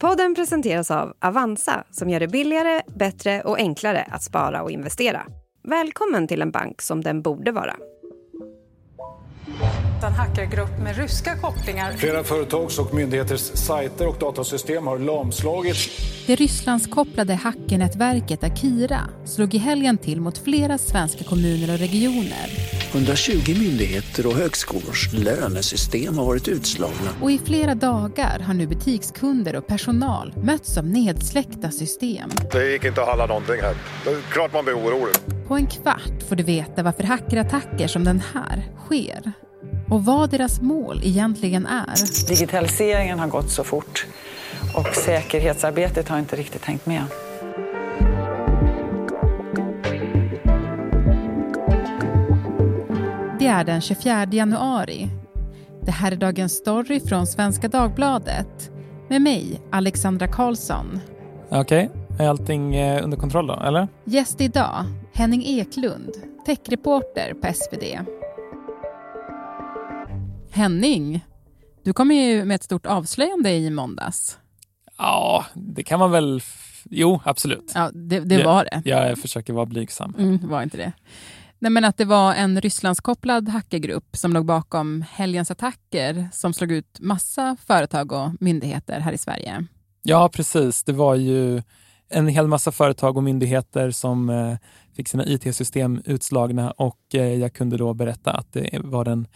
Podden 0.00 0.34
presenteras 0.34 0.90
av 0.90 1.12
Avanza 1.20 1.84
som 1.90 2.10
gör 2.10 2.20
det 2.20 2.28
billigare, 2.28 2.82
bättre 2.86 3.40
och 3.42 3.58
enklare 3.58 4.08
att 4.10 4.22
spara 4.22 4.62
och 4.62 4.70
investera. 4.70 5.26
Välkommen 5.68 6.28
till 6.28 6.42
en 6.42 6.50
bank 6.50 6.82
som 6.82 7.00
den 7.02 7.22
borde 7.22 7.52
vara. 7.52 7.76
En 10.06 10.12
hackergrupp 10.12 10.78
med 10.82 10.96
ryska 10.96 11.36
kopplingar. 11.36 11.92
Flera 11.92 12.24
företags 12.24 12.78
och 12.78 12.94
myndigheters 12.94 13.40
sajter 13.40 14.08
och 14.08 14.18
datasystem 14.18 14.86
har 14.86 14.98
lamslagits. 14.98 15.88
Det 16.26 16.34
Rysslandskopplade 16.34 17.34
hackernätverket 17.34 18.44
Akira 18.44 19.00
slog 19.24 19.54
i 19.54 19.58
helgen 19.58 19.98
till 19.98 20.20
mot 20.20 20.38
flera 20.38 20.78
svenska 20.78 21.24
kommuner 21.24 21.72
och 21.72 21.78
regioner. 21.78 22.77
120 22.92 23.32
myndigheter 23.60 24.26
och 24.26 24.32
högskolors 24.32 25.12
lönesystem 25.12 26.18
har 26.18 26.24
varit 26.24 26.48
utslagna. 26.48 27.10
Och 27.22 27.30
i 27.30 27.38
flera 27.38 27.74
dagar 27.74 28.38
har 28.38 28.54
nu 28.54 28.66
butikskunder 28.66 29.56
och 29.56 29.66
personal 29.66 30.32
mötts 30.36 30.78
av 30.78 30.86
nedsläckta 30.86 31.70
system. 31.70 32.30
Det 32.52 32.70
gick 32.72 32.84
inte 32.84 33.02
att 33.02 33.08
handla 33.08 33.26
någonting 33.26 33.60
här. 33.62 33.74
Det 34.04 34.10
är 34.10 34.20
klart 34.32 34.52
man 34.52 34.64
blir 34.64 34.74
orolig. 34.74 35.14
På 35.48 35.56
en 35.56 35.66
kvart 35.66 36.22
får 36.28 36.36
du 36.36 36.42
veta 36.42 36.82
varför 36.82 37.02
hackerattacker 37.02 37.88
som 37.88 38.04
den 38.04 38.22
här 38.34 38.72
sker 38.84 39.32
och 39.90 40.04
vad 40.04 40.30
deras 40.30 40.60
mål 40.60 41.00
egentligen 41.04 41.66
är. 41.66 42.26
Digitaliseringen 42.28 43.18
har 43.18 43.28
gått 43.28 43.50
så 43.50 43.64
fort 43.64 44.06
och 44.74 44.94
säkerhetsarbetet 44.94 46.08
har 46.08 46.18
inte 46.18 46.36
riktigt 46.36 46.64
hängt 46.64 46.86
med. 46.86 47.04
Det 53.38 53.46
är 53.46 53.64
den 53.64 53.80
24 53.80 54.26
januari. 54.32 55.08
Det 55.82 55.90
här 55.90 56.12
är 56.12 56.16
Dagens 56.16 56.52
Story 56.52 57.00
från 57.00 57.26
Svenska 57.26 57.68
Dagbladet 57.68 58.70
med 59.08 59.22
mig, 59.22 59.60
Alexandra 59.72 60.28
Karlsson. 60.28 61.00
Okej, 61.48 61.90
okay. 61.90 62.26
är 62.26 62.30
allting 62.30 62.76
eh, 62.76 63.04
under 63.04 63.16
kontroll 63.16 63.46
då, 63.46 63.54
eller? 63.54 63.88
Gäst 64.04 64.40
idag, 64.40 64.84
Henning 65.14 65.44
Eklund, 65.46 66.10
techreporter 66.46 67.34
på 67.34 67.52
SvD. 67.54 67.84
Henning, 70.50 71.24
du 71.82 71.92
kom 71.92 72.10
ju 72.10 72.44
med 72.44 72.54
ett 72.54 72.64
stort 72.64 72.86
avslöjande 72.86 73.50
i 73.50 73.70
måndags. 73.70 74.38
Ja, 74.98 75.44
det 75.54 75.82
kan 75.82 75.98
man 75.98 76.10
väl... 76.10 76.40
Jo, 76.90 77.20
absolut. 77.24 77.72
Ja, 77.74 77.90
det, 77.94 78.20
det 78.20 78.44
var 78.44 78.64
det. 78.64 78.82
Jag, 78.84 79.10
jag 79.10 79.18
försöker 79.18 79.52
vara 79.52 79.66
blygsam. 79.66 80.14
Mm, 80.18 80.48
var 80.48 80.62
inte 80.62 80.76
det. 80.76 80.92
Nej, 81.58 81.70
men 81.70 81.84
att 81.84 81.96
det 81.96 82.04
var 82.04 82.34
en 82.34 82.60
Rysslandskopplad 82.60 83.48
hackergrupp 83.48 84.16
som 84.16 84.32
låg 84.32 84.44
bakom 84.44 85.04
helgens 85.10 85.50
attacker 85.50 86.28
som 86.32 86.52
slog 86.52 86.72
ut 86.72 87.00
massa 87.00 87.56
företag 87.66 88.12
och 88.12 88.30
myndigheter 88.40 89.00
här 89.00 89.12
i 89.12 89.18
Sverige. 89.18 89.64
Ja, 90.02 90.28
precis. 90.32 90.84
Det 90.84 90.92
var 90.92 91.14
ju 91.14 91.62
en 92.08 92.28
hel 92.28 92.46
massa 92.46 92.72
företag 92.72 93.16
och 93.16 93.22
myndigheter 93.22 93.90
som 93.90 94.30
eh, 94.30 94.56
fick 94.96 95.08
sina 95.08 95.26
IT-system 95.26 96.02
utslagna 96.04 96.70
och 96.70 96.98
eh, 97.14 97.34
jag 97.34 97.52
kunde 97.52 97.76
då 97.76 97.94
berätta 97.94 98.32
att 98.32 98.52
det 98.52 98.80
var 98.84 99.04
den 99.04 99.26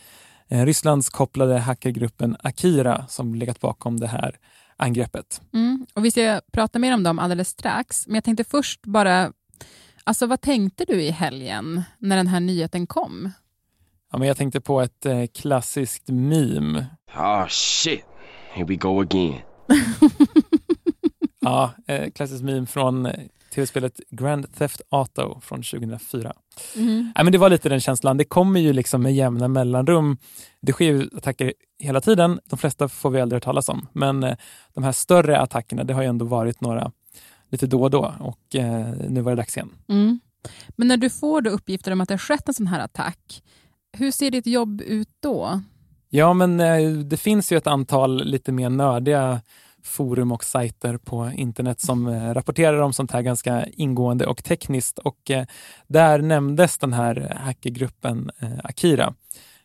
eh, 0.48 0.64
Rysslandskopplade 0.64 1.58
hackergruppen 1.58 2.36
Akira 2.42 3.06
som 3.08 3.34
legat 3.34 3.60
bakom 3.60 4.00
det 4.00 4.06
här 4.06 4.36
angreppet. 4.76 5.40
Mm. 5.54 5.86
Och 5.94 6.04
vi 6.04 6.10
ska 6.10 6.40
prata 6.52 6.78
mer 6.78 6.94
om 6.94 7.02
dem 7.02 7.18
alldeles 7.18 7.48
strax, 7.48 8.06
men 8.06 8.14
jag 8.14 8.24
tänkte 8.24 8.44
först 8.44 8.86
bara 8.86 9.32
Alltså 10.04 10.26
vad 10.26 10.40
tänkte 10.40 10.84
du 10.84 11.02
i 11.02 11.10
helgen 11.10 11.82
när 11.98 12.16
den 12.16 12.26
här 12.26 12.40
nyheten 12.40 12.86
kom? 12.86 13.30
Ja, 14.12 14.18
men 14.18 14.28
jag 14.28 14.36
tänkte 14.36 14.60
på 14.60 14.80
ett 14.80 15.06
eh, 15.06 15.26
klassiskt 15.34 16.08
meme. 16.08 16.86
Ah 17.14 17.42
oh, 17.42 17.48
shit, 17.48 18.04
here 18.52 18.66
we 18.66 18.74
go 18.74 19.00
again. 19.00 19.34
ja, 21.40 21.70
eh, 21.86 22.10
klassiskt 22.10 22.42
meme 22.42 22.66
från 22.66 23.06
eh, 23.06 23.12
tv-spelet 23.54 24.00
Grand 24.10 24.54
Theft 24.54 24.80
Auto 24.90 25.40
från 25.40 25.62
2004. 25.62 26.32
Mm. 26.76 27.12
Ja, 27.14 27.22
men 27.22 27.32
det 27.32 27.38
var 27.38 27.50
lite 27.50 27.68
den 27.68 27.80
känslan. 27.80 28.16
Det 28.16 28.24
kommer 28.24 28.60
ju 28.60 28.72
liksom 28.72 29.02
med 29.02 29.14
jämna 29.14 29.48
mellanrum. 29.48 30.18
Det 30.60 30.72
sker 30.72 30.84
ju 30.84 31.08
attacker 31.16 31.52
hela 31.78 32.00
tiden. 32.00 32.40
De 32.44 32.58
flesta 32.58 32.88
får 32.88 33.10
vi 33.10 33.20
aldrig 33.20 33.36
höra 33.36 33.44
talas 33.44 33.68
om. 33.68 33.88
Men 33.92 34.22
eh, 34.22 34.36
de 34.74 34.84
här 34.84 34.92
större 34.92 35.38
attackerna, 35.38 35.84
det 35.84 35.94
har 35.94 36.02
ju 36.02 36.08
ändå 36.08 36.24
varit 36.24 36.60
några 36.60 36.92
lite 37.52 37.66
då 37.66 37.82
och 37.82 37.90
då 37.90 38.14
och 38.20 38.56
eh, 38.56 38.86
nu 39.08 39.20
var 39.20 39.32
det 39.32 39.36
dags 39.36 39.56
igen. 39.56 39.70
Mm. 39.88 40.20
Men 40.68 40.88
när 40.88 40.96
du 40.96 41.10
får 41.10 41.40
då 41.40 41.50
uppgifter 41.50 41.92
om 41.92 42.00
att 42.00 42.08
det 42.08 42.14
har 42.14 42.18
skett 42.18 42.48
en 42.48 42.54
sån 42.54 42.66
här 42.66 42.80
attack, 42.80 43.42
hur 43.92 44.10
ser 44.10 44.30
ditt 44.30 44.46
jobb 44.46 44.80
ut 44.80 45.08
då? 45.20 45.60
Ja, 46.08 46.32
men 46.32 46.60
eh, 46.60 46.90
det 46.90 47.16
finns 47.16 47.52
ju 47.52 47.56
ett 47.56 47.66
antal 47.66 48.24
lite 48.24 48.52
mer 48.52 48.70
nördiga 48.70 49.40
forum 49.82 50.32
och 50.32 50.44
sajter 50.44 50.96
på 50.96 51.30
internet 51.36 51.80
som 51.80 52.06
eh, 52.06 52.34
rapporterar 52.34 52.80
om 52.80 52.92
sånt 52.92 53.10
här 53.10 53.22
ganska 53.22 53.66
ingående 53.66 54.26
och 54.26 54.44
tekniskt 54.44 54.98
och 54.98 55.30
eh, 55.30 55.46
där 55.86 56.18
nämndes 56.18 56.78
den 56.78 56.92
här 56.92 57.36
hackergruppen 57.40 58.30
eh, 58.38 58.58
Akira. 58.64 59.14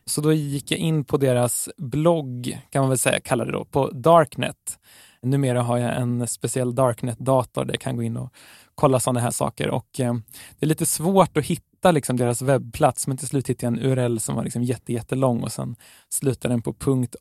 Så 0.04 0.20
då 0.20 0.32
gick 0.32 0.70
jag 0.70 0.80
in 0.80 1.04
på 1.04 1.16
deras 1.16 1.68
blogg, 1.76 2.60
kan 2.70 2.80
man 2.80 2.88
väl 2.88 2.98
säga, 2.98 3.20
kallar 3.20 3.46
det 3.46 3.52
då, 3.52 3.64
på 3.64 3.90
Darknet 3.90 4.78
Numera 5.22 5.62
har 5.62 5.78
jag 5.78 5.96
en 5.96 6.26
speciell 6.26 6.74
Darknet-dator 6.74 7.64
där 7.64 7.74
jag 7.74 7.80
kan 7.80 7.96
gå 7.96 8.02
in 8.02 8.16
och 8.16 8.32
kolla 8.74 9.00
sådana 9.00 9.20
här 9.20 9.30
saker 9.30 9.70
och 9.70 10.00
eh, 10.00 10.14
det 10.58 10.64
är 10.64 10.66
lite 10.66 10.86
svårt 10.86 11.36
att 11.36 11.44
hitta 11.44 11.90
liksom, 11.90 12.16
deras 12.16 12.42
webbplats 12.42 13.06
men 13.06 13.16
till 13.16 13.28
slut 13.28 13.48
hittade 13.48 13.76
jag 13.76 13.84
en 13.84 13.90
URL 13.92 14.18
som 14.18 14.36
var 14.36 14.44
liksom 14.44 14.62
jätte, 14.62 14.92
jättelång 14.92 15.42
och 15.42 15.52
sen 15.52 15.76
slutar 16.08 16.48
den 16.48 16.62
på 16.62 16.74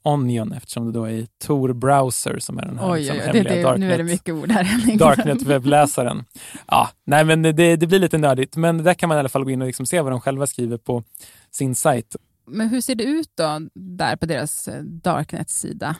.onion 0.03 0.53
eftersom 0.53 0.85
det 0.85 0.91
då 0.91 1.09
är 1.09 1.27
Tor 1.45 1.73
Browser 1.73 2.39
som 2.39 2.57
är 2.57 2.65
den 2.65 2.77
här 2.77 2.91
oj, 2.91 2.99
liksom, 2.99 3.19
hemliga 3.19 3.43
det, 3.43 3.55
det, 3.55 3.61
Darknet, 3.61 3.79
nu 3.79 3.93
är 3.93 3.97
det 3.97 4.03
mycket 4.03 4.35
ord 4.35 4.51
här. 4.51 4.63
Darknet-webbläsaren. 4.97 6.25
Ja, 6.67 6.89
nej 7.05 7.25
men 7.25 7.41
det, 7.41 7.75
det 7.75 7.87
blir 7.87 7.99
lite 7.99 8.17
nördigt 8.17 8.55
men 8.55 8.83
där 8.83 8.93
kan 8.93 9.09
man 9.09 9.17
i 9.17 9.19
alla 9.19 9.29
fall 9.29 9.43
gå 9.43 9.51
in 9.51 9.61
och 9.61 9.67
liksom 9.67 9.85
se 9.85 10.01
vad 10.01 10.11
de 10.11 10.21
själva 10.21 10.47
skriver 10.47 10.77
på 10.77 11.03
sin 11.51 11.75
sajt. 11.75 12.15
Men 12.47 12.69
hur 12.69 12.81
ser 12.81 12.95
det 12.95 13.03
ut 13.03 13.31
då 13.35 13.59
där 13.73 14.15
på 14.15 14.25
deras 14.25 14.67
eh, 14.67 14.83
Darknet-sida? 14.83 15.95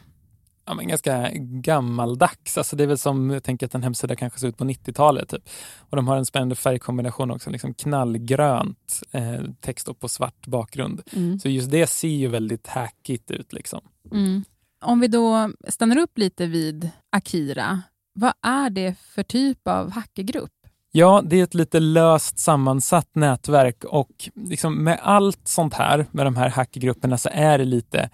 Ja, 0.68 0.74
men 0.74 0.88
ganska 0.88 1.30
gammaldags. 1.40 2.58
Alltså 2.58 2.76
det 2.76 2.84
är 2.84 2.88
väl 2.88 2.98
som, 2.98 3.30
jag 3.30 3.44
tänker 3.44 3.66
att 3.66 3.76
en 3.76 3.84
hemsida 3.84 4.16
kanske 4.16 4.40
ser 4.40 4.48
ut 4.48 4.58
på 4.58 4.64
90-talet. 4.64 5.30
Typ. 5.30 5.50
Och 5.80 5.96
de 5.96 6.08
har 6.08 6.18
en 6.18 6.26
spännande 6.26 6.56
färgkombination 6.56 7.32
också, 7.32 7.50
liksom 7.50 7.74
knallgrönt 7.74 9.02
eh, 9.12 9.42
text 9.62 10.00
på 10.00 10.08
svart 10.08 10.48
bakgrund. 10.48 11.02
Mm. 11.14 11.40
Så 11.40 11.50
just 11.50 11.72
det 11.72 11.88
ser 11.88 12.08
ju 12.08 12.28
väldigt 12.28 12.68
hackigt 12.68 13.32
ut. 13.32 13.54
Liksom. 13.54 13.82
Mm. 14.12 14.44
Om 14.82 15.00
vi 15.00 15.08
då 15.08 15.52
stannar 15.68 15.98
upp 15.98 16.18
lite 16.18 16.46
vid 16.46 16.90
Akira, 17.10 17.82
vad 18.14 18.34
är 18.42 18.70
det 18.70 18.96
för 19.00 19.24
typ 19.24 19.68
av 19.68 19.92
hackergrupp? 19.92 20.52
Ja, 20.92 21.22
det 21.26 21.40
är 21.40 21.44
ett 21.44 21.54
lite 21.54 21.80
löst 21.80 22.40
sammansatt 22.40 23.16
nätverk 23.16 23.84
och 23.84 24.30
liksom 24.36 24.84
med 24.84 25.00
allt 25.02 25.48
sånt 25.48 25.74
här, 25.74 26.06
med 26.12 26.26
de 26.26 26.36
här 26.36 26.50
hackergrupperna, 26.50 27.18
så 27.18 27.30
är 27.32 27.58
det 27.58 27.66
lite 27.66 28.10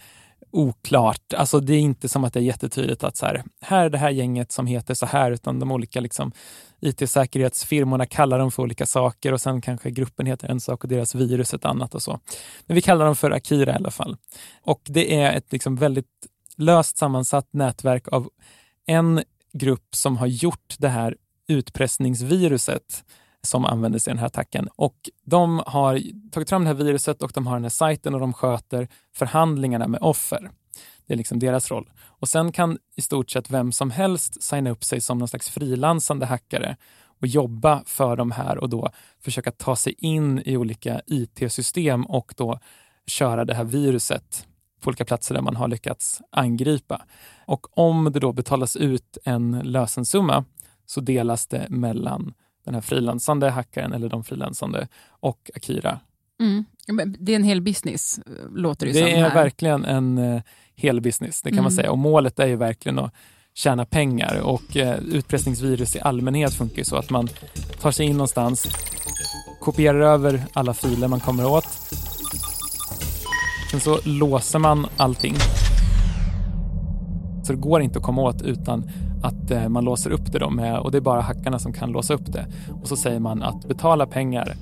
oklart. 0.54 1.34
Alltså 1.34 1.60
det 1.60 1.74
är 1.74 1.80
inte 1.80 2.10
som 2.10 2.24
att 2.24 2.34
det 2.34 2.40
är 2.40 2.44
jättetydligt 2.44 3.04
att 3.04 3.18
så 3.18 3.26
här, 3.26 3.44
här 3.62 3.86
är 3.86 3.90
det 3.90 3.98
här 3.98 4.10
gänget 4.10 4.52
som 4.52 4.68
heter 4.68 4.94
så 4.94 5.06
här, 5.06 5.32
utan 5.32 5.60
de 5.60 5.72
olika 5.72 6.00
liksom, 6.00 6.32
IT-säkerhetsfirmorna 6.82 8.06
kallar 8.06 8.40
dem 8.40 8.52
för 8.52 8.64
olika 8.64 8.86
saker 8.86 9.34
och 9.34 9.42
sen 9.42 9.62
kanske 9.62 9.92
gruppen 9.92 10.26
heter 10.26 10.48
en 10.48 10.60
sak 10.60 10.84
och 10.84 10.90
deras 10.90 11.16
virus 11.16 11.54
ett 11.54 11.66
annat 11.66 11.96
och 11.96 12.02
så. 12.02 12.20
Men 12.66 12.76
vi 12.76 12.82
kallar 12.82 13.06
dem 13.06 13.16
för 13.16 13.32
Akira 13.32 13.72
i 13.72 13.76
alla 13.76 13.92
fall. 13.92 14.18
Och 14.62 14.82
det 14.86 15.16
är 15.16 15.34
ett 15.34 15.52
liksom 15.52 15.76
väldigt 15.76 16.06
löst 16.58 16.98
sammansatt 16.98 17.48
nätverk 17.52 18.08
av 18.08 18.30
en 18.86 19.24
grupp 19.54 19.96
som 19.96 20.18
har 20.18 20.28
gjort 20.28 20.76
det 20.78 20.90
här 20.90 21.16
utpressningsviruset 21.48 23.04
som 23.44 23.66
användes 23.66 24.08
i 24.08 24.12
den 24.12 24.20
här 24.20 24.26
attacken. 24.26 24.70
Och 24.76 25.10
de 25.26 25.62
har 25.66 26.02
tagit 26.32 26.50
fram 26.50 26.64
det 26.64 26.68
här 26.68 26.76
viruset 26.76 27.24
och 27.24 27.32
de 27.34 27.48
har 27.48 27.56
den 27.56 27.64
här 27.64 27.70
sajten 27.70 28.14
och 28.14 28.20
de 28.20 28.34
sköter 28.34 28.88
förhandlingarna 29.16 29.88
med 29.88 30.02
offer. 30.02 30.52
Det 31.08 31.14
är 31.14 31.18
liksom 31.18 31.40
deras 31.40 31.72
roll. 31.72 31.92
Och 32.04 32.30
sen 32.30 32.52
kan 32.52 32.78
i 32.96 33.02
stort 33.02 33.32
sett 33.32 33.50
vem 33.50 33.72
som 33.72 33.92
helst 33.92 34.44
signa 34.44 34.70
upp 34.70 34.84
sig 34.84 35.02
som 35.02 35.18
någon 35.18 35.28
slags 35.28 35.50
frilansande 35.50 36.26
hackare 36.26 36.78
och 37.22 37.28
jobba 37.28 37.84
för 37.86 38.16
de 38.16 38.32
här 38.32 38.58
och 38.58 38.70
då 38.70 38.90
försöka 39.20 39.52
ta 39.52 39.76
sig 39.76 39.96
in 39.98 40.42
i 40.46 40.58
olika 40.58 41.02
IT-system 41.06 42.06
och 42.06 42.34
då 42.38 42.60
köra 43.08 43.46
det 43.46 43.54
här 43.54 43.64
viruset 43.64 44.48
på 44.82 44.88
olika 44.88 45.06
platser 45.06 45.36
där 45.36 45.42
man 45.42 45.56
har 45.56 45.68
lyckats 45.68 46.22
angripa. 46.32 47.02
Och 47.46 47.78
om 47.78 48.12
det 48.14 48.20
då 48.20 48.34
betalas 48.34 48.76
ut 48.76 49.18
en 49.26 49.60
lösensumma 49.64 50.46
så 50.86 51.02
delas 51.02 51.48
det 51.48 51.68
mellan 51.70 52.34
den 52.64 52.74
här 52.74 52.82
frilansande 52.82 53.50
hackaren 53.50 53.94
eller 53.94 54.10
de 54.10 54.24
frilansande 54.24 54.88
och 55.10 55.52
Akira. 55.56 56.00
Mm. 56.40 56.66
Det 57.20 57.32
är 57.32 57.36
en 57.36 57.44
hel 57.44 57.62
business, 57.62 58.20
låter 58.56 58.86
det, 58.86 58.92
det 58.92 59.00
som. 59.00 59.08
Det 59.08 59.14
är 59.14 59.30
här. 59.30 59.34
verkligen 59.34 59.86
en 59.86 60.18
uh, 60.18 60.42
hel 60.76 61.02
business, 61.02 61.42
det 61.42 61.50
kan 61.50 61.54
mm. 61.54 61.64
man 61.64 61.72
säga. 61.72 61.92
Och 61.92 61.98
målet 61.98 62.40
är 62.40 62.48
ju 62.48 62.56
verkligen 62.56 63.00
att 63.00 63.14
tjäna 63.54 63.86
pengar 63.86 64.40
och 64.44 64.76
uh, 64.76 64.94
utpressningsvirus 64.94 65.96
i 65.96 66.00
allmänhet 66.00 66.54
funkar 66.54 66.78
ju 66.78 66.84
så 66.84 66.96
att 66.96 67.10
man 67.10 67.30
tar 67.82 67.92
sig 67.92 68.06
in 68.06 68.12
någonstans, 68.12 68.68
kopierar 69.60 70.00
över 70.02 70.44
alla 70.54 70.74
filer 70.74 71.08
man 71.08 71.20
kommer 71.20 71.46
åt. 71.46 71.68
Sen 73.72 73.80
så 73.80 74.00
låser 74.06 74.60
man 74.60 74.88
allting 74.98 75.36
Så 77.44 77.54
det 77.54 77.60
går 77.60 77.82
inte 77.82 78.00
att 78.00 78.06
komma 78.06 78.22
åt 78.22 78.42
utan 78.42 78.90
att 79.24 79.52
eh, 79.52 79.70
man 79.70 79.86
låser 79.86 80.12
upp 80.12 80.32
det 80.32 80.40
då 80.40 80.50
med, 80.50 80.80
och 80.80 80.92
det 80.92 80.98
är 80.98 81.02
bara 81.02 81.22
hackarna 81.22 81.60
som 81.60 81.74
kan 81.74 81.92
låsa 81.92 82.14
upp 82.14 82.34
det. 82.34 82.48
Och 82.82 82.88
så 82.88 82.96
säger 82.96 83.20
man 83.20 83.44
att 83.44 83.68
betala 83.68 84.08
pengar 84.08 84.56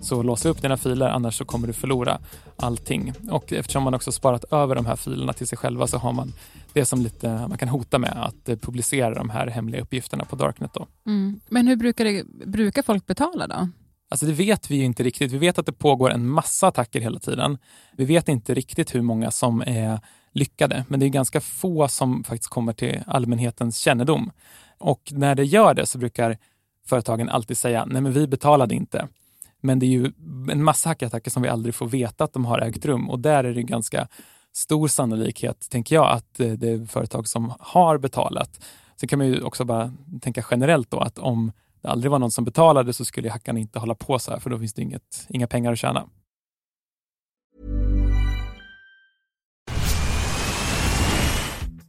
så 0.00 0.22
lås 0.22 0.44
upp 0.44 0.62
dina 0.62 0.76
filer 0.76 1.08
annars 1.08 1.38
så 1.38 1.44
kommer 1.44 1.66
du 1.66 1.72
förlora 1.72 2.20
allting. 2.56 3.12
Och 3.30 3.52
eftersom 3.52 3.82
man 3.82 3.94
också 3.94 4.12
sparat 4.12 4.44
över 4.52 4.74
de 4.74 4.86
här 4.86 4.96
filerna 4.96 5.32
till 5.32 5.46
sig 5.46 5.58
själva 5.58 5.86
så 5.86 5.98
har 5.98 6.12
man 6.12 6.32
det 6.72 6.84
som 6.84 7.00
lite 7.00 7.28
man 7.48 7.58
kan 7.58 7.68
hota 7.68 7.98
med 7.98 8.24
att 8.24 8.48
eh, 8.48 8.56
publicera 8.56 9.14
de 9.14 9.30
här 9.30 9.46
hemliga 9.46 9.82
uppgifterna 9.82 10.24
på 10.24 10.36
Darknet. 10.36 10.74
Då. 10.74 10.86
Mm. 11.06 11.40
Men 11.48 11.66
hur 11.66 11.76
brukar, 11.76 12.04
det, 12.04 12.24
brukar 12.46 12.82
folk 12.82 13.06
betala 13.06 13.46
då? 13.46 13.68
Alltså 14.10 14.26
det 14.26 14.32
vet 14.32 14.70
vi 14.70 14.76
ju 14.76 14.84
inte 14.84 15.02
riktigt. 15.02 15.32
Vi 15.32 15.38
vet 15.38 15.58
att 15.58 15.66
det 15.66 15.72
pågår 15.72 16.10
en 16.10 16.28
massa 16.28 16.66
attacker 16.66 17.00
hela 17.00 17.18
tiden. 17.18 17.58
Vi 17.96 18.04
vet 18.04 18.28
inte 18.28 18.54
riktigt 18.54 18.94
hur 18.94 19.02
många 19.02 19.30
som 19.30 19.62
är 19.66 20.00
lyckade, 20.32 20.84
men 20.88 21.00
det 21.00 21.06
är 21.06 21.10
ganska 21.10 21.40
få 21.40 21.88
som 21.88 22.24
faktiskt 22.24 22.50
kommer 22.50 22.72
till 22.72 23.02
allmänhetens 23.06 23.78
kännedom. 23.78 24.30
Och 24.78 25.02
när 25.12 25.34
det 25.34 25.44
gör 25.44 25.74
det 25.74 25.86
så 25.86 25.98
brukar 25.98 26.38
företagen 26.86 27.28
alltid 27.28 27.58
säga, 27.58 27.84
nej 27.84 28.02
men 28.02 28.12
vi 28.12 28.26
betalade 28.26 28.74
inte. 28.74 29.08
Men 29.60 29.78
det 29.78 29.86
är 29.86 29.90
ju 29.90 30.12
en 30.50 30.64
massa 30.64 30.88
hackattacker 30.88 31.30
som 31.30 31.42
vi 31.42 31.48
aldrig 31.48 31.74
får 31.74 31.86
veta 31.86 32.24
att 32.24 32.32
de 32.32 32.44
har 32.44 32.58
ägt 32.58 32.84
rum 32.84 33.10
och 33.10 33.20
där 33.20 33.44
är 33.44 33.54
det 33.54 33.62
ganska 33.62 34.08
stor 34.52 34.88
sannolikhet, 34.88 35.66
tänker 35.70 35.94
jag, 35.94 36.10
att 36.10 36.34
det 36.34 36.68
är 36.68 36.86
företag 36.86 37.28
som 37.28 37.52
har 37.58 37.98
betalat. 37.98 38.60
Sen 38.96 39.08
kan 39.08 39.18
man 39.18 39.28
ju 39.28 39.42
också 39.42 39.64
bara 39.64 39.92
tänka 40.20 40.44
generellt 40.50 40.90
då 40.90 40.98
att 40.98 41.18
om 41.18 41.52
det 41.82 41.88
aldrig 41.88 42.10
var 42.10 42.18
någon 42.18 42.30
som 42.30 42.44
betalade 42.44 42.92
så 42.92 43.04
skulle 43.04 43.30
hackarna 43.30 43.58
inte 43.58 43.78
hålla 43.78 43.94
på 43.94 44.18
så 44.18 44.30
här 44.30 44.38
för 44.38 44.50
då 44.50 44.58
finns 44.58 44.74
det 44.74 44.82
inget, 44.82 45.26
inga 45.28 45.46
pengar 45.46 45.72
att 45.72 45.78
tjäna. 45.78 46.08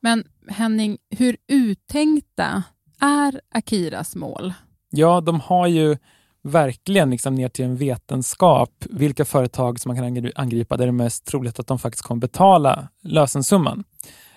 Men 0.00 0.24
Henning, 0.48 0.98
hur 1.10 1.36
uttänkta 1.48 2.62
är 3.00 3.40
Akiras 3.54 4.16
mål? 4.16 4.52
Ja, 4.90 5.20
de 5.20 5.40
har 5.40 5.66
ju 5.66 5.96
verkligen 6.42 7.10
liksom 7.10 7.34
ner 7.34 7.48
till 7.48 7.64
en 7.64 7.76
vetenskap 7.76 8.84
vilka 8.90 9.24
företag 9.24 9.80
som 9.80 9.88
man 9.88 9.96
kan 9.96 10.32
angripa 10.36 10.76
där 10.76 10.86
det 10.86 10.90
är 10.90 10.92
mest 10.92 11.24
troligt 11.24 11.58
att 11.58 11.66
de 11.66 11.78
faktiskt 11.78 12.04
kommer 12.04 12.20
betala 12.20 12.88
lösensumman. 13.02 13.84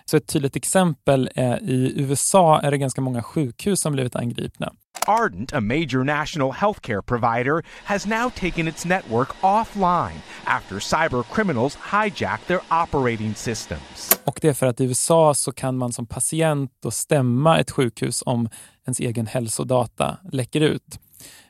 Så 0.06 0.18
ett 0.18 0.28
tydligt 0.28 0.56
exempel 0.56 1.30
är 1.36 1.64
i 1.64 1.94
USA 1.96 2.60
är 2.60 2.72
det 2.72 2.78
ganska 2.78 3.02
många 3.02 3.24
sjukhus 3.24 3.82
som 3.82 3.94
blivit 3.94 4.16
angripna. 4.16 4.74
Ardent, 5.08 5.54
a 5.54 5.62
major 5.62 6.04
national 6.04 6.54
healthcare 6.54 7.02
provider, 7.02 7.64
has 7.84 8.06
now 8.06 8.30
taken 8.30 8.68
its 8.68 8.86
network 8.86 9.30
offline 9.44 10.22
after 10.46 10.80
cyber 10.80 11.24
criminals 11.24 11.78
hijacked 11.92 12.48
their 12.48 12.62
operating 12.84 13.36
systems. 13.36 14.20
Och 14.24 14.40
det 14.42 14.50
är 14.50 14.54
för 14.54 14.66
att 14.66 14.82
i 14.82 14.84
USA 14.84 15.34
så 15.34 15.52
kan 15.52 15.78
man 15.78 15.94
som 15.94 16.06
patient 16.06 16.72
då 16.84 16.92
stämma 16.92 17.60
ett 17.60 17.72
sjukhus 17.72 18.24
om 18.26 18.50
ens 18.86 19.00
egen 19.00 19.28
hälsodata 19.28 20.18
läcker 20.32 20.62
ut. 20.62 21.00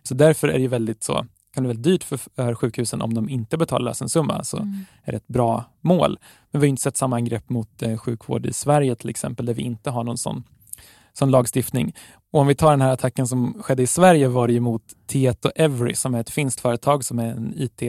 Så 0.03 0.13
därför 0.13 0.47
är 0.47 0.59
det 0.59 0.67
väldigt 0.67 1.03
så 1.03 1.25
kan 1.53 1.63
det 1.63 1.67
väldigt 1.67 1.83
dyrt 1.83 2.03
för, 2.03 2.17
för 2.17 2.55
sjukhusen 2.55 3.01
om 3.01 3.13
de 3.13 3.29
inte 3.29 3.57
betalar 3.57 3.85
lösensumma. 3.85 4.43
Så 4.43 4.57
mm. 4.57 4.85
är 5.03 5.11
det 5.11 5.17
ett 5.17 5.27
bra 5.27 5.65
mål. 5.81 6.19
Men 6.51 6.61
vi 6.61 6.67
har 6.67 6.69
inte 6.69 6.81
sett 6.81 6.97
samma 6.97 7.15
angrepp 7.15 7.49
mot 7.49 7.81
eh, 7.81 7.97
sjukvård 7.97 8.45
i 8.45 8.53
Sverige 8.53 8.95
till 8.95 9.09
exempel, 9.09 9.45
där 9.45 9.53
vi 9.53 9.61
inte 9.61 9.89
har 9.89 10.03
någon 10.03 10.17
sån, 10.17 10.43
som 11.13 11.29
lagstiftning. 11.29 11.95
Och 12.31 12.39
om 12.39 12.47
vi 12.47 12.55
tar 12.55 12.71
den 12.71 12.81
här 12.81 12.91
attacken 12.91 13.27
som 13.27 13.63
skedde 13.63 13.83
i 13.83 13.87
Sverige 13.87 14.27
var 14.27 14.47
det 14.47 14.53
ju 14.53 14.59
mot 14.59 14.83
Tieto 15.07 15.49
Every 15.55 15.95
som 15.95 16.15
är 16.15 16.19
ett 16.19 16.29
finskt 16.29 16.61
företag 16.61 17.05
som 17.05 17.19
är 17.19 17.27
en 17.27 17.53
IT 17.57 17.81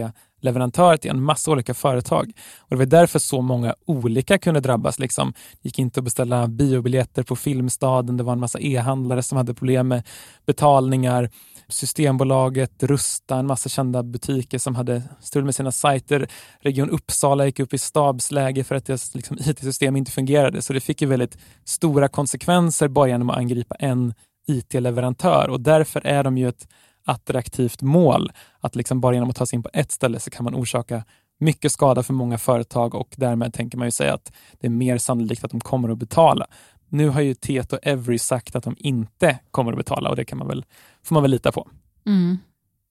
leverantör 0.43 0.97
till 0.97 1.11
en 1.11 1.23
massa 1.23 1.51
olika 1.51 1.75
företag. 1.75 2.33
Och 2.59 2.71
Det 2.71 2.77
var 2.77 2.87
därför 2.87 3.19
så 3.19 3.43
många 3.43 3.75
olika 3.87 4.39
kunde 4.39 4.61
drabbas. 4.61 4.99
Liksom. 4.99 5.33
Det 5.33 5.69
gick 5.69 5.79
inte 5.79 6.01
att 6.01 6.05
beställa 6.05 6.47
biobiljetter 6.47 7.23
på 7.23 7.37
Filmstaden, 7.37 8.17
det 8.17 8.23
var 8.23 8.33
en 8.33 8.41
massa 8.41 8.61
e-handlare 8.61 9.23
som 9.23 9.39
hade 9.39 9.55
problem 9.55 9.89
med 9.89 10.07
betalningar. 10.47 11.31
Systembolaget, 11.69 12.83
Rusta, 12.83 13.37
en 13.37 13.47
massa 13.47 13.69
kända 13.69 14.03
butiker 14.03 14.59
som 14.59 14.75
hade 14.75 15.03
strul 15.21 15.45
med 15.45 15.55
sina 15.55 15.73
sajter. 15.73 16.29
Region 16.61 16.91
Uppsala 16.91 17.47
gick 17.47 17.61
upp 17.61 17.75
i 17.75 17.79
stabsläge 17.79 18.65
för 18.65 18.75
att 18.75 18.87
deras 18.87 19.15
liksom, 19.15 19.39
IT-system 19.41 19.97
inte 19.97 20.11
fungerade. 20.11 20.63
Så 20.63 20.73
det 20.73 20.81
fick 20.81 21.03
ju 21.03 21.09
väldigt 21.09 21.39
stora 21.65 22.09
konsekvenser 22.09 22.89
bara 22.89 23.09
genom 23.09 23.31
att 23.31 23.37
angripa 23.37 23.75
en 23.75 24.15
IT-leverantör 24.47 25.49
och 25.49 25.61
därför 25.61 26.07
är 26.07 26.23
de 26.23 26.39
ju 26.39 26.49
ett 26.49 26.69
attraktivt 27.05 27.83
mål. 27.83 28.33
Att 28.61 28.77
liksom 28.77 29.01
bara 29.01 29.15
genom 29.15 29.31
att 29.31 29.37
ta 29.37 29.47
sig 29.47 29.57
in 29.57 29.63
på 29.63 29.71
ett 29.73 29.93
ställe 29.93 30.21
så 30.21 30.31
kan 30.31 30.45
man 30.45 30.55
orsaka 30.55 31.05
mycket 31.39 31.73
skada 31.73 32.03
för 32.03 32.13
många 32.13 32.39
företag 32.39 32.95
och 32.95 33.15
därmed 33.17 33.55
tänker 33.55 33.79
man 33.79 33.87
ju 33.87 33.91
säga 33.91 34.15
att 34.15 34.33
det 34.61 34.67
är 34.67 34.71
mer 34.71 34.99
sannolikt 34.99 35.45
att 35.45 35.51
de 35.51 35.61
kommer 35.61 35.89
att 35.89 35.99
betala. 35.99 36.47
Nu 36.89 37.09
har 37.09 37.21
ju 37.21 37.35
Tieto 37.35 37.79
Every 37.83 38.19
sagt 38.19 38.57
att 38.57 38.65
de 38.65 38.77
inte 38.79 39.39
kommer 39.51 39.73
att 39.73 39.79
betala 39.79 40.11
och 40.11 40.17
det 40.17 40.25
kan 40.25 40.39
man 40.39 40.49
väl, 40.49 40.65
får 41.03 41.15
man 41.15 41.23
väl 41.23 41.31
lita 41.31 41.53
på. 41.53 41.69
Mm. 42.07 42.39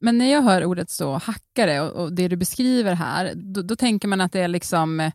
Men 0.02 0.18
när 0.18 0.32
jag 0.32 0.42
hör 0.42 0.66
ordet 0.66 0.90
så 0.90 1.14
hackare 1.14 1.82
och, 1.82 2.04
och 2.04 2.14
det 2.14 2.28
du 2.28 2.36
beskriver 2.36 2.94
här, 2.94 3.34
då, 3.36 3.62
då, 3.62 3.76
tänker 3.76 4.08
man 4.08 4.22
att 4.22 4.32
det 4.32 4.40
är 4.40 4.48
liksom 4.48 5.00
eh, 5.00 5.12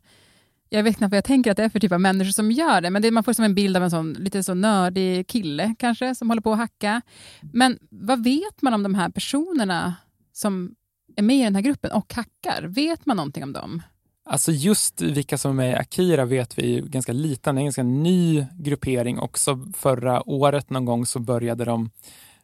jag 0.69 0.83
vet 0.83 0.95
inte 0.95 1.07
vad 1.07 1.17
jag 1.17 1.23
tänker 1.23 1.51
att 1.51 1.57
det 1.57 1.63
är 1.63 1.69
för 1.69 1.79
typ 1.79 1.91
av 1.91 2.01
människor 2.01 2.31
som 2.31 2.51
gör 2.51 2.81
det, 2.81 2.89
men 2.89 3.01
det, 3.01 3.11
man 3.11 3.23
får 3.23 3.33
som 3.33 3.45
en 3.45 3.55
bild 3.55 3.77
av 3.77 3.83
en 3.83 3.91
sån 3.91 4.13
lite 4.13 4.43
så 4.43 4.53
nördig 4.53 5.27
kille 5.27 5.75
kanske, 5.79 6.15
som 6.15 6.29
håller 6.29 6.41
på 6.41 6.51
att 6.51 6.57
hacka. 6.57 7.01
Men 7.41 7.77
vad 7.89 8.23
vet 8.23 8.61
man 8.61 8.73
om 8.73 8.83
de 8.83 8.95
här 8.95 9.09
personerna 9.09 9.95
som 10.33 10.75
är 11.15 11.21
med 11.21 11.37
i 11.37 11.43
den 11.43 11.55
här 11.55 11.61
gruppen 11.61 11.91
och 11.91 12.13
hackar? 12.13 12.63
Vet 12.67 13.05
man 13.05 13.17
någonting 13.17 13.43
om 13.43 13.53
dem? 13.53 13.81
Alltså 14.29 14.51
just 14.51 15.01
vilka 15.01 15.37
som 15.37 15.51
är 15.51 15.55
med 15.55 15.71
i 15.71 15.75
Akira 15.75 16.25
vet 16.25 16.59
vi 16.59 16.83
ganska 16.85 17.13
lite. 17.13 17.51
Det 17.51 17.55
är 17.55 17.59
en 17.59 17.65
ganska 17.65 17.83
ny 17.83 18.45
gruppering 18.53 19.19
också. 19.19 19.59
Förra 19.77 20.29
året 20.29 20.69
någon 20.69 20.85
gång 20.85 21.05
så 21.05 21.19
började 21.19 21.65
de, 21.65 21.89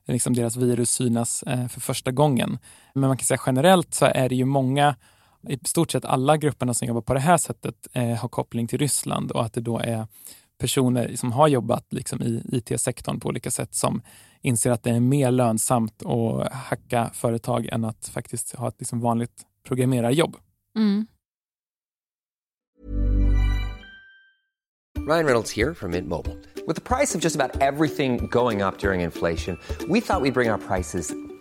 liksom 0.07 0.33
deras 0.33 0.55
virus 0.55 0.91
synas 0.91 1.43
eh, 1.43 1.67
för 1.67 1.81
första 1.81 2.11
gången. 2.11 2.57
Men 2.93 3.07
man 3.07 3.17
kan 3.17 3.25
säga 3.25 3.41
generellt 3.45 3.93
så 3.93 4.05
är 4.05 4.29
det 4.29 4.35
ju 4.35 4.45
många, 4.45 4.95
i 5.49 5.59
stort 5.63 5.91
sett 5.91 6.05
alla 6.05 6.37
grupperna 6.37 6.73
som 6.73 6.87
jobbar 6.87 7.01
på 7.01 7.13
det 7.13 7.19
här 7.19 7.37
sättet 7.37 7.87
eh, 7.93 8.15
har 8.15 8.29
koppling 8.29 8.67
till 8.67 8.79
Ryssland 8.79 9.31
och 9.31 9.45
att 9.45 9.53
det 9.53 9.61
då 9.61 9.79
är 9.79 10.07
personer 10.57 11.15
som 11.15 11.31
har 11.31 11.47
jobbat 11.47 11.93
liksom 11.93 12.21
i 12.21 12.43
IT-sektorn 12.51 13.19
på 13.19 13.27
olika 13.27 13.51
sätt 13.51 13.75
som 13.75 14.01
inser 14.41 14.71
att 14.71 14.83
det 14.83 14.89
är 14.89 14.99
mer 14.99 15.31
lönsamt 15.31 16.03
att 16.05 16.53
hacka 16.53 17.09
företag 17.13 17.65
än 17.65 17.85
att 17.85 18.07
faktiskt 18.07 18.55
ha 18.55 18.67
ett 18.67 18.75
liksom 18.79 18.99
vanligt 18.99 19.45
programmerarjobb. 19.67 20.35
Mm. 20.75 21.07
Ryan 25.07 25.25
Reynolds 25.25 25.51
here 25.51 25.73
from 25.73 25.91
Mint 25.91 26.07
Mobile. 26.07 26.37
With 26.65 26.75
the 26.75 26.81
price 26.81 27.13
of 27.13 27.21
just 27.21 27.35
about 27.35 27.61
everything 27.61 28.27
going 28.31 28.61
up 28.61 28.77
during 28.77 29.01
inflation, 29.01 29.57
we 29.89 29.99
thought 29.99 30.21
we'd 30.21 30.33
bring 30.33 30.49
our 30.49 30.57
prices 30.57 31.13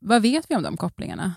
vad 0.00 0.22
vet 0.22 0.50
vi 0.50 0.56
om 0.56 0.62
de 0.62 0.76
kopplingarna? 0.76 1.34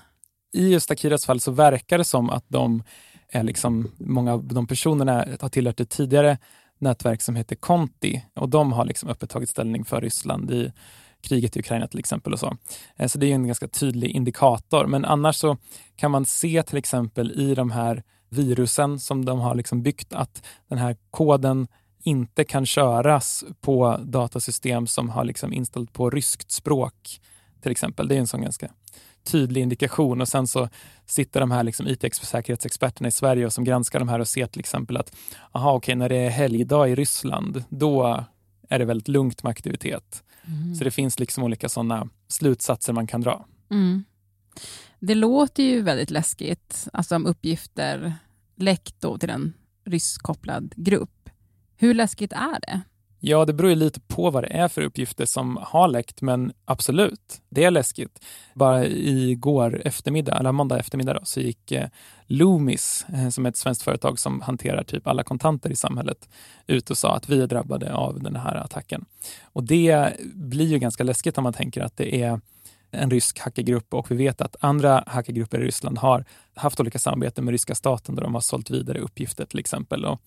I 0.53 0.71
just 0.71 0.91
Akiras 0.91 1.25
fall 1.25 1.39
så 1.39 1.51
verkar 1.51 1.97
det 1.97 2.03
som 2.03 2.29
att 2.29 2.45
de 2.47 2.83
är 3.29 3.43
liksom, 3.43 3.91
många 3.97 4.33
av 4.33 4.43
de 4.43 4.67
personerna 4.67 5.25
har 5.41 5.49
tillhört 5.49 5.79
ett 5.79 5.89
tidigare 5.89 6.37
nätverk 6.79 7.21
som 7.21 7.35
heter 7.35 7.55
Conti 7.55 8.25
och 8.35 8.49
de 8.49 8.73
har 8.73 8.85
liksom 8.85 9.09
öppet 9.09 9.29
tagit 9.29 9.49
ställning 9.49 9.85
för 9.85 10.01
Ryssland 10.01 10.51
i 10.51 10.71
kriget 11.21 11.57
i 11.57 11.59
Ukraina 11.59 11.87
till 11.87 11.99
exempel. 11.99 12.33
och 12.33 12.39
Så 12.39 12.57
eh, 12.95 13.07
Så 13.07 13.17
det 13.17 13.25
är 13.25 13.35
en 13.35 13.47
ganska 13.47 13.67
tydlig 13.67 14.09
indikator. 14.09 14.85
Men 14.87 15.05
annars 15.05 15.35
så 15.35 15.57
kan 15.95 16.11
man 16.11 16.25
se 16.25 16.63
till 16.63 16.77
exempel 16.77 17.31
i 17.31 17.55
de 17.55 17.71
här 17.71 18.03
virusen 18.29 18.99
som 18.99 19.25
de 19.25 19.39
har 19.39 19.55
liksom 19.55 19.83
byggt 19.83 20.13
att 20.13 20.45
den 20.67 20.77
här 20.77 20.97
koden 21.11 21.67
inte 22.03 22.43
kan 22.43 22.65
köras 22.65 23.43
på 23.61 23.97
datasystem 24.03 24.87
som 24.87 25.09
har 25.09 25.23
liksom 25.23 25.53
inställt 25.53 25.93
på 25.93 26.09
ryskt 26.09 26.51
språk 26.51 27.21
till 27.61 27.71
exempel. 27.71 28.07
Det 28.07 28.15
är 28.15 28.19
en 28.19 28.27
sån 28.27 28.41
ganska 28.41 28.71
tydlig 29.23 29.61
indikation 29.61 30.21
och 30.21 30.27
sen 30.27 30.47
så 30.47 30.69
sitter 31.05 31.39
de 31.39 31.51
här 31.51 31.63
liksom 31.63 31.87
IT-säkerhetsexperterna 31.87 33.07
i 33.07 33.11
Sverige 33.11 33.45
och 33.45 33.53
som 33.53 33.63
granskar 33.63 33.99
de 33.99 34.09
här 34.09 34.19
och 34.19 34.27
ser 34.27 34.47
till 34.47 34.59
exempel 34.59 34.97
att 34.97 35.15
aha, 35.51 35.73
okej, 35.73 35.95
när 35.95 36.09
det 36.09 36.17
är 36.17 36.29
helgdag 36.29 36.89
i 36.89 36.95
Ryssland, 36.95 37.63
då 37.69 38.25
är 38.69 38.79
det 38.79 38.85
väldigt 38.85 39.07
lugnt 39.07 39.43
med 39.43 39.49
aktivitet. 39.49 40.23
Mm. 40.45 40.75
Så 40.75 40.83
det 40.83 40.91
finns 40.91 41.19
liksom 41.19 41.43
olika 41.43 41.69
sådana 41.69 42.09
slutsatser 42.27 42.93
man 42.93 43.07
kan 43.07 43.21
dra. 43.21 43.45
Mm. 43.71 44.03
Det 44.99 45.15
låter 45.15 45.63
ju 45.63 45.81
väldigt 45.81 46.11
läskigt, 46.11 46.87
alltså 46.93 47.15
om 47.15 47.25
uppgifter 47.25 48.13
läckt 48.55 49.05
till 49.19 49.29
en 49.29 49.53
rysskopplad 49.85 50.73
grupp. 50.75 51.29
Hur 51.75 51.93
läskigt 51.93 52.33
är 52.33 52.59
det? 52.59 52.81
Ja, 53.21 53.45
det 53.45 53.53
beror 53.53 53.69
ju 53.69 53.75
lite 53.75 53.99
på 53.99 54.29
vad 54.29 54.43
det 54.43 54.47
är 54.47 54.67
för 54.67 54.81
uppgifter 54.81 55.25
som 55.25 55.59
har 55.61 55.87
läckt, 55.87 56.21
men 56.21 56.53
absolut, 56.65 57.41
det 57.49 57.63
är 57.63 57.71
läskigt. 57.71 58.19
Bara 58.53 58.85
igår 58.85 59.81
eftermiddag, 59.85 60.39
eller 60.39 60.51
måndag 60.51 60.79
eftermiddag, 60.79 61.13
då, 61.13 61.19
så 61.23 61.39
gick 61.39 61.71
eh, 61.71 61.87
Loomis, 62.25 63.05
eh, 63.13 63.29
som 63.29 63.45
är 63.45 63.49
ett 63.49 63.57
svenskt 63.57 63.83
företag 63.83 64.19
som 64.19 64.41
hanterar 64.41 64.83
typ 64.83 65.07
alla 65.07 65.23
kontanter 65.23 65.69
i 65.69 65.75
samhället, 65.75 66.29
ut 66.67 66.89
och 66.89 66.97
sa 66.97 67.15
att 67.15 67.29
vi 67.29 67.41
är 67.41 67.47
drabbade 67.47 67.93
av 67.93 68.23
den 68.23 68.35
här 68.35 68.55
attacken. 68.55 69.05
Och 69.43 69.63
det 69.63 70.13
blir 70.33 70.67
ju 70.67 70.79
ganska 70.79 71.03
läskigt 71.03 71.37
om 71.37 71.43
man 71.43 71.53
tänker 71.53 71.81
att 71.81 71.97
det 71.97 72.21
är 72.21 72.41
en 72.91 73.11
rysk 73.11 73.39
hackergrupp 73.39 73.93
och 73.93 74.11
vi 74.11 74.15
vet 74.15 74.41
att 74.41 74.55
andra 74.59 75.03
hackergrupper 75.07 75.59
i 75.59 75.63
Ryssland 75.63 75.97
har 75.97 76.25
haft 76.55 76.79
olika 76.79 76.99
samarbeten 76.99 77.45
med 77.45 77.51
ryska 77.51 77.75
staten 77.75 78.15
där 78.15 78.23
de 78.23 78.33
har 78.33 78.41
sålt 78.41 78.69
vidare 78.69 78.99
uppgifter 78.99 79.45
till 79.45 79.59
exempel. 79.59 80.05
Och 80.05 80.21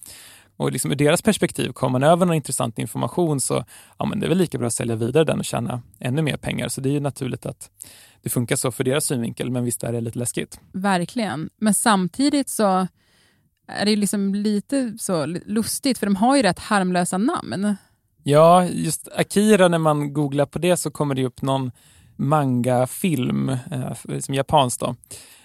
och 0.63 0.73
liksom 0.73 0.91
ur 0.91 0.95
deras 0.95 1.23
perspektiv, 1.23 1.73
kommer 1.73 1.99
man 1.99 2.11
över 2.11 2.27
någon 2.27 2.37
intressant 2.37 2.79
information 2.79 3.41
så 3.41 3.65
ja, 3.99 4.07
men 4.07 4.21
det 4.21 4.27
är 4.27 4.29
väl 4.29 4.39
lika 4.39 4.59
bra 4.59 4.67
att 4.67 4.73
sälja 4.73 4.97
vidare 4.97 5.25
den 5.25 5.39
och 5.39 5.45
tjäna 5.45 5.83
ännu 5.99 6.23
mer 6.23 6.37
pengar. 6.37 6.69
Så 6.69 6.81
det 6.81 6.89
är 6.89 6.93
ju 6.93 7.01
naturligt 7.01 7.47
att 7.47 7.71
det 8.23 8.31
funkar 8.31 8.57
så 8.57 8.73
för 8.73 8.85
deras 8.85 9.05
synvinkel, 9.05 9.51
men 9.51 9.65
visst 9.65 9.83
är 9.83 9.93
det 9.93 10.01
lite 10.01 10.19
läskigt. 10.19 10.61
Verkligen, 10.73 11.51
men 11.57 11.75
samtidigt 11.75 12.49
så 12.49 12.87
är 13.67 13.87
det 13.87 13.97
liksom 13.97 14.35
lite 14.35 14.95
så 14.99 15.27
lustigt, 15.27 15.99
för 15.99 16.07
de 16.07 16.17
har 16.17 16.37
ju 16.37 16.43
rätt 16.43 16.59
harmlösa 16.59 17.19
namn. 17.19 17.77
Ja, 18.23 18.65
just 18.65 19.09
Akira, 19.17 19.69
när 19.69 19.79
man 19.79 20.13
googlar 20.13 20.47
på 20.47 20.59
det 20.59 20.77
så 20.77 20.91
kommer 20.91 21.15
det 21.15 21.25
upp 21.25 21.43
någon 21.43 21.71
manga-film, 22.17 23.49
eh, 23.49 24.19
som 24.21 24.35
japanskt 24.35 24.81
då. 24.81 24.97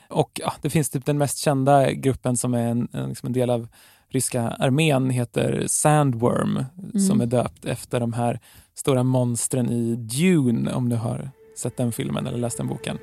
Och 0.10 0.32
ja, 0.44 0.54
det 0.62 0.70
finns 0.70 0.90
typ 0.90 1.06
den 1.06 1.18
mest 1.18 1.38
kända 1.38 1.92
gruppen 1.92 2.38
som 2.38 2.54
är 2.54 2.68
en, 2.68 2.88
en, 2.92 3.10
liksom 3.10 3.28
en 3.28 3.34
del 3.34 3.50
av 3.50 3.68
ryska 4.10 4.42
armén 4.42 5.10
heter 5.10 5.64
Sandworm 5.68 6.66
mm. 6.84 7.00
som 7.00 7.22
är 7.22 7.26
döpt 7.26 7.66
efter 7.66 8.00
de 8.00 8.14
här 8.14 8.40
stora 8.76 9.04
monstren 9.04 9.70
i 9.70 9.96
Dune 9.96 10.74
om 10.74 10.90
du 10.90 10.96
har 10.96 11.30
sett 11.58 11.78
den 11.78 11.92
filmen 11.92 12.28
eller 12.28 12.38
läst 12.38 12.58
den 12.58 12.68
boken. 12.68 12.98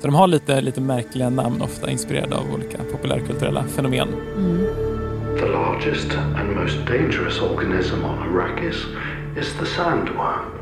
Så 0.00 0.06
de 0.06 0.14
har 0.14 0.26
lite, 0.26 0.60
lite 0.60 0.80
märkliga 0.80 1.30
namn, 1.30 1.62
ofta 1.62 1.90
inspirerade 1.90 2.36
av 2.36 2.54
olika 2.54 2.78
populärkulturella 2.92 3.64
fenomen. 3.64 4.08
Mm. 4.36 4.66
The 5.38 5.46
largest 5.46 6.12
and 6.12 6.56
most 6.56 6.76
dangerous 6.86 7.40
organism 7.40 8.04
on 8.04 8.18
Arrakis 8.18 8.76
is 9.36 9.54
the 9.58 9.66
sandworm. 9.66 10.55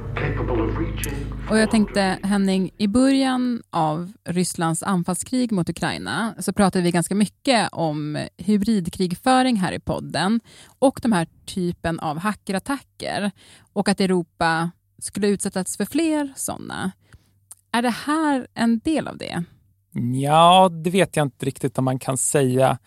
Och 1.50 1.59
jag 1.59 1.71
tänkte, 1.71 2.18
Henning, 2.23 2.71
i 2.78 2.88
början 2.88 3.62
av 3.71 4.12
Rysslands 4.25 4.83
anfallskrig 4.83 5.52
mot 5.52 5.68
Ukraina 5.68 6.35
så 6.38 6.52
pratade 6.52 6.83
vi 6.83 6.90
ganska 6.90 7.14
mycket 7.14 7.68
om 7.73 8.26
hybridkrigföring 8.37 9.56
här 9.56 9.73
i 9.73 9.80
podden 9.80 10.40
och 10.78 10.99
de 11.02 11.12
här 11.12 11.26
typen 11.47 12.00
av 12.00 12.18
hackerattacker 12.18 13.30
och 13.73 13.88
att 13.88 14.00
Europa 14.00 14.71
skulle 14.99 15.28
utsättas 15.28 15.76
för 15.76 15.85
fler 15.85 16.33
sådana. 16.37 16.92
Är 17.73 17.83
det 17.83 17.94
här 18.06 18.47
en 18.54 18.78
del 18.78 19.09
av 19.09 19.18
det? 19.18 19.44
Ja, 20.23 20.68
det 20.68 20.90
vet 20.90 21.16
jag 21.16 21.26
inte 21.26 21.47
riktigt 21.47 21.78
om 21.78 21.85
man 21.85 21.99
kan 21.99 22.18
säga 22.18 22.78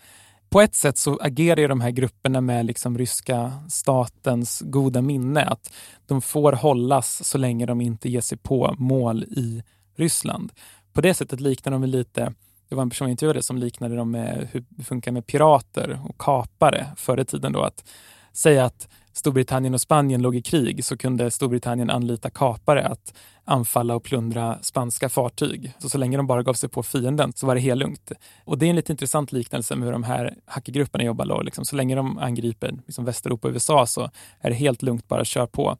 på 0.50 0.60
ett 0.60 0.74
sätt 0.74 0.98
så 0.98 1.18
agerar 1.20 1.60
ju 1.60 1.68
de 1.68 1.80
här 1.80 1.90
grupperna 1.90 2.40
med 2.40 2.66
liksom 2.66 2.98
ryska 2.98 3.52
statens 3.68 4.62
goda 4.64 5.02
minne. 5.02 5.44
Att 5.44 5.72
de 6.06 6.22
får 6.22 6.52
hållas 6.52 7.24
så 7.24 7.38
länge 7.38 7.66
de 7.66 7.80
inte 7.80 8.08
ger 8.08 8.20
sig 8.20 8.38
på 8.38 8.74
mål 8.78 9.24
i 9.24 9.62
Ryssland. 9.96 10.52
På 10.92 11.00
det 11.00 11.14
sättet 11.14 11.40
liknar 11.40 11.72
de 11.72 11.84
lite, 11.84 12.32
det 12.68 12.74
var 12.74 12.82
en 12.82 12.90
person 12.90 13.08
jag 13.08 13.12
intervjuade 13.12 13.42
som 13.42 13.58
liknade 13.58 13.96
dem 13.96 14.10
med 14.10 14.48
hur 14.52 14.64
det 14.68 14.84
funkar 14.84 15.12
med 15.12 15.26
pirater 15.26 16.00
och 16.04 16.18
kapare 16.18 16.86
förr 16.96 17.20
i 17.20 17.24
tiden. 17.24 17.52
Då, 17.52 17.62
att 17.62 17.84
säga 18.32 18.64
att 18.64 18.88
Storbritannien 19.18 19.74
och 19.74 19.80
Spanien 19.80 20.22
låg 20.22 20.36
i 20.36 20.42
krig 20.42 20.84
så 20.84 20.96
kunde 20.96 21.30
Storbritannien 21.30 21.90
anlita 21.90 22.30
kapare 22.30 22.86
att 22.86 23.14
anfalla 23.44 23.94
och 23.94 24.02
plundra 24.02 24.58
spanska 24.62 25.08
fartyg. 25.08 25.72
Så, 25.78 25.88
så 25.88 25.98
länge 25.98 26.16
de 26.16 26.26
bara 26.26 26.42
gav 26.42 26.54
sig 26.54 26.68
på 26.68 26.82
fienden 26.82 27.32
så 27.32 27.46
var 27.46 27.54
det 27.54 27.60
helt 27.60 27.78
lugnt. 27.78 28.12
Och 28.44 28.58
det 28.58 28.66
är 28.66 28.70
en 28.70 28.76
lite 28.76 28.92
intressant 28.92 29.32
liknelse 29.32 29.76
med 29.76 29.86
hur 29.86 29.92
de 29.92 30.02
här 30.02 30.34
hackergrupperna 30.46 31.04
jobbar. 31.04 31.26
Då, 31.26 31.42
liksom. 31.42 31.64
Så 31.64 31.76
länge 31.76 31.94
de 31.94 32.18
angriper 32.18 32.78
liksom 32.86 33.04
Västeuropa 33.04 33.48
och 33.48 33.54
USA 33.54 33.86
så 33.86 34.10
är 34.40 34.50
det 34.50 34.56
helt 34.56 34.82
lugnt, 34.82 35.08
bara 35.08 35.24
kör 35.24 35.46
på. 35.46 35.76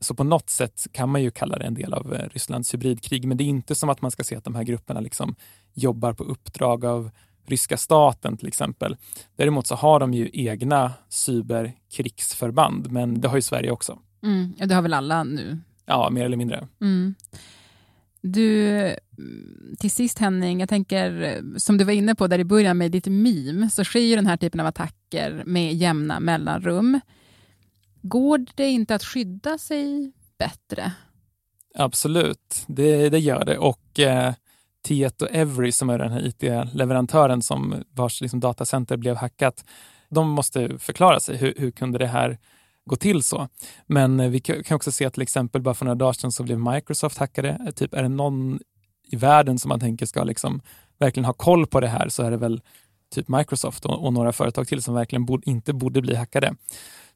Så 0.00 0.14
på 0.14 0.24
något 0.24 0.50
sätt 0.50 0.86
kan 0.92 1.08
man 1.08 1.22
ju 1.22 1.30
kalla 1.30 1.58
det 1.58 1.64
en 1.64 1.74
del 1.74 1.94
av 1.94 2.14
eh, 2.14 2.28
Rysslands 2.32 2.74
hybridkrig. 2.74 3.24
Men 3.24 3.36
det 3.36 3.44
är 3.44 3.48
inte 3.48 3.74
som 3.74 3.88
att 3.88 4.02
man 4.02 4.10
ska 4.10 4.24
se 4.24 4.36
att 4.36 4.44
de 4.44 4.54
här 4.54 4.64
grupperna 4.64 5.00
liksom 5.00 5.34
jobbar 5.74 6.12
på 6.12 6.24
uppdrag 6.24 6.84
av 6.84 7.10
ryska 7.46 7.76
staten 7.76 8.36
till 8.36 8.48
exempel. 8.48 8.96
Däremot 9.36 9.66
så 9.66 9.74
har 9.74 10.00
de 10.00 10.14
ju 10.14 10.30
egna 10.32 10.92
cyberkrigsförband, 11.08 12.92
men 12.92 13.20
det 13.20 13.28
har 13.28 13.36
ju 13.36 13.42
Sverige 13.42 13.70
också. 13.70 13.98
Mm, 14.22 14.54
det 14.58 14.74
har 14.74 14.82
väl 14.82 14.94
alla 14.94 15.24
nu? 15.24 15.58
Ja, 15.86 16.10
mer 16.10 16.24
eller 16.24 16.36
mindre. 16.36 16.68
Mm. 16.80 17.14
Du, 18.20 18.96
till 19.78 19.90
sist 19.90 20.18
Henning, 20.18 20.60
jag 20.60 20.68
tänker 20.68 21.40
som 21.58 21.78
du 21.78 21.84
var 21.84 21.92
inne 21.92 22.14
på 22.14 22.26
där 22.26 22.38
i 22.38 22.44
början 22.44 22.78
med 22.78 22.90
ditt 22.90 23.06
meme, 23.06 23.70
så 23.70 23.84
sker 23.84 24.00
ju 24.00 24.16
den 24.16 24.26
här 24.26 24.36
typen 24.36 24.60
av 24.60 24.66
attacker 24.66 25.42
med 25.46 25.74
jämna 25.74 26.20
mellanrum. 26.20 27.00
Går 28.02 28.46
det 28.54 28.66
inte 28.66 28.94
att 28.94 29.04
skydda 29.04 29.58
sig 29.58 30.12
bättre? 30.38 30.92
Absolut, 31.74 32.64
det, 32.66 33.08
det 33.08 33.18
gör 33.18 33.44
det. 33.44 33.58
Och 33.58 34.00
eh, 34.00 34.34
Tieto 34.82 35.26
Every 35.26 35.72
som 35.72 35.90
är 35.90 35.98
den 35.98 36.12
här 36.12 36.26
IT-leverantören 36.26 37.42
som 37.42 37.84
vars 37.90 38.20
liksom, 38.20 38.40
datacenter 38.40 38.96
blev 38.96 39.16
hackat, 39.16 39.64
de 40.08 40.28
måste 40.28 40.78
förklara 40.78 41.20
sig. 41.20 41.36
Hur, 41.36 41.54
hur 41.56 41.70
kunde 41.70 41.98
det 41.98 42.06
här 42.06 42.38
gå 42.84 42.96
till 42.96 43.22
så? 43.22 43.48
Men 43.86 44.20
eh, 44.20 44.30
vi 44.30 44.40
kan 44.40 44.76
också 44.76 44.92
se 44.92 45.10
till 45.10 45.22
exempel 45.22 45.62
bara 45.62 45.74
för 45.74 45.84
några 45.84 45.94
dagar 45.94 46.12
sedan 46.12 46.32
så 46.32 46.42
blev 46.42 46.58
Microsoft 46.58 47.18
hackade. 47.18 47.48
Eh, 47.48 47.70
typ, 47.70 47.94
är 47.94 48.02
det 48.02 48.08
någon 48.08 48.60
i 49.10 49.16
världen 49.16 49.58
som 49.58 49.68
man 49.68 49.80
tänker 49.80 50.06
ska 50.06 50.24
liksom 50.24 50.62
verkligen 50.98 51.24
ha 51.24 51.32
koll 51.32 51.66
på 51.66 51.80
det 51.80 51.88
här 51.88 52.08
så 52.08 52.22
är 52.22 52.30
det 52.30 52.36
väl 52.36 52.60
typ 53.14 53.28
Microsoft 53.28 53.84
och, 53.84 54.04
och 54.04 54.12
några 54.12 54.32
företag 54.32 54.68
till 54.68 54.82
som 54.82 54.94
verkligen 54.94 55.24
bod, 55.24 55.42
inte 55.46 55.72
borde 55.72 56.00
bli 56.00 56.14
hackade. 56.14 56.54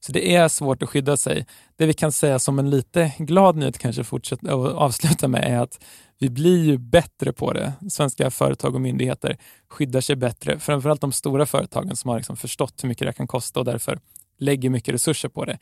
Så 0.01 0.13
det 0.13 0.35
är 0.35 0.49
svårt 0.49 0.83
att 0.83 0.89
skydda 0.89 1.17
sig. 1.17 1.47
Det 1.77 1.87
vi 1.87 1.93
kan 1.93 2.13
säga 2.13 2.39
som 2.39 2.59
en 2.59 2.71
lite 2.71 3.13
glad 3.19 3.57
nyhet 3.57 3.79
kanske 3.79 4.05
fortsätta 4.05 4.57
och 4.57 4.67
avsluta 4.67 5.29
med 5.29 5.45
är 5.45 5.59
att 5.59 5.81
vi 6.19 6.31
blir 6.31 6.65
ju 6.65 6.79
bättre 6.79 7.33
på 7.33 7.53
det. 7.53 7.73
Svenska 7.91 8.31
företag 8.31 8.75
och 8.75 8.81
myndigheter 8.81 9.39
skyddar 9.69 10.01
sig 10.01 10.17
bättre. 10.17 10.59
Framförallt 10.59 11.01
de 11.01 11.13
stora 11.13 11.47
företagen 11.47 11.97
som 11.97 12.09
har 12.09 12.17
liksom 12.17 12.37
förstått 12.37 12.85
hur 12.85 12.89
mycket 12.89 13.07
det 13.07 13.13
kan 13.13 13.27
kosta 13.27 13.61
och 13.61 13.67
därför 13.67 13.99
lägger 14.39 14.71
mycket 14.71 14.95
resurser 14.95 15.29
på 15.29 15.45
det. 15.45 15.59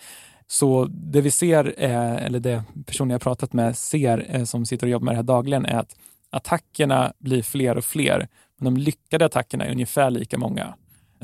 Så 0.46 0.84
det 0.84 1.20
vi 1.20 1.30
ser, 1.30 1.74
är, 1.78 2.18
eller 2.18 2.40
det 2.40 2.64
personer 2.86 3.14
jag 3.14 3.22
pratat 3.22 3.52
med 3.52 3.76
ser, 3.76 4.26
eh, 4.28 4.44
som 4.44 4.66
sitter 4.66 4.86
och 4.86 4.90
jobbar 4.90 5.04
med 5.04 5.12
det 5.12 5.16
här 5.16 5.22
dagligen, 5.22 5.66
är 5.66 5.78
att 5.78 5.96
attackerna 6.30 7.12
blir 7.18 7.42
fler 7.42 7.76
och 7.76 7.84
fler. 7.84 8.28
Men 8.56 8.74
de 8.74 8.80
lyckade 8.80 9.24
attackerna 9.24 9.64
är 9.64 9.70
ungefär 9.70 10.10
lika 10.10 10.38
många. 10.38 10.74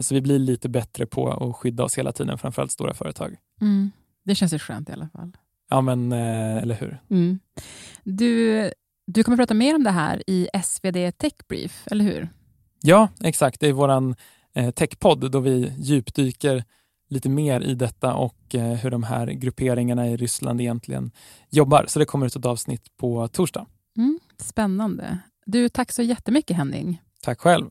Så 0.01 0.15
vi 0.15 0.21
blir 0.21 0.39
lite 0.39 0.69
bättre 0.69 1.07
på 1.07 1.29
att 1.29 1.57
skydda 1.57 1.85
oss 1.85 1.99
hela 1.99 2.13
tiden, 2.13 2.39
framförallt 2.39 2.73
stora 2.73 2.95
företag. 2.95 3.37
Mm. 3.61 3.91
Det 4.25 4.35
känns 4.35 4.55
ju 4.55 4.59
skönt 4.59 4.89
i 4.89 4.93
alla 4.93 5.09
fall. 5.09 5.37
Ja, 5.71 5.81
men 5.81 6.13
eh, 6.13 6.57
eller 6.57 6.75
hur. 6.75 7.01
Mm. 7.11 7.39
Du, 8.05 8.71
du 9.07 9.25
kommer 9.25 9.37
prata 9.37 9.55
mer 9.55 9.75
om 9.75 9.85
det 9.85 9.91
här 9.91 10.23
i 10.27 10.49
SvD 10.65 11.19
Techbrief, 11.19 11.87
eller 11.91 12.05
hur? 12.05 12.29
Ja, 12.83 13.09
exakt. 13.21 13.61
Det 13.61 13.69
är 13.69 13.73
vår 13.73 14.15
eh, 14.55 14.71
techpodd 14.71 15.31
då 15.31 15.41
vi 15.41 15.73
djupdyker 15.79 16.65
lite 17.09 17.29
mer 17.29 17.61
i 17.61 17.75
detta 17.75 18.15
och 18.15 18.55
eh, 18.55 18.73
hur 18.73 18.91
de 18.91 19.03
här 19.03 19.27
grupperingarna 19.27 20.09
i 20.09 20.17
Ryssland 20.17 20.61
egentligen 20.61 21.11
jobbar. 21.51 21.85
Så 21.89 21.99
det 21.99 22.05
kommer 22.05 22.27
ut 22.27 22.37
ett 22.37 22.47
avsnitt 22.47 22.97
på 22.97 23.29
torsdag. 23.29 23.67
Mm, 23.97 24.21
spännande. 24.39 25.19
Du, 25.47 25.69
tack 25.69 25.93
så 25.93 26.03
jättemycket 26.03 26.57
Henning. 26.57 27.03
Tack 27.23 27.41
själv. 27.41 27.71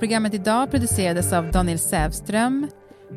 Programmet 0.00 0.34
idag 0.34 0.70
producerades 0.70 1.32
av 1.32 1.50
Daniel 1.50 1.78
Sävström. 1.78 2.68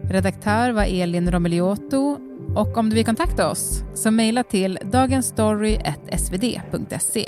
Redaktör 0.09 0.71
var 0.71 0.83
Elin 0.83 1.31
Romeliotto. 1.31 2.17
Och 2.55 2.77
om 2.77 2.89
du 2.89 2.95
vill 2.95 3.05
kontakta 3.05 3.49
oss 3.49 3.83
så 3.93 4.11
mejla 4.11 4.43
till 4.43 4.79
dagensstory.svd.se. 4.83 7.27